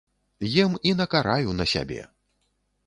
[0.63, 2.01] Ем і накараю на сябе.